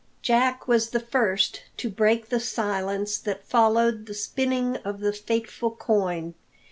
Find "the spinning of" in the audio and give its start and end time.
4.07-4.99